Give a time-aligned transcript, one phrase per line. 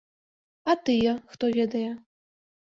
[0.73, 1.91] А тыя, хто ведае?